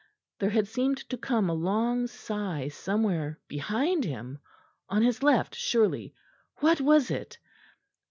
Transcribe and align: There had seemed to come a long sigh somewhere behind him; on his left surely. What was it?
There 0.39 0.49
had 0.49 0.67
seemed 0.67 0.97
to 1.11 1.15
come 1.15 1.47
a 1.47 1.53
long 1.53 2.07
sigh 2.07 2.69
somewhere 2.69 3.37
behind 3.47 4.03
him; 4.03 4.39
on 4.89 5.03
his 5.03 5.21
left 5.21 5.53
surely. 5.53 6.15
What 6.55 6.81
was 6.81 7.11
it? 7.11 7.37